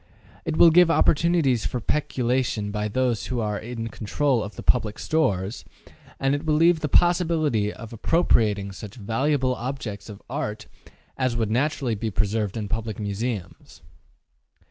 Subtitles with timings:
[0.45, 4.97] It will give opportunities for peculation by those who are in control of the public
[4.97, 5.63] stores,
[6.19, 10.65] and it will leave the possibility of appropriating such valuable objects of art
[11.17, 13.83] as would naturally be preserved in public museums.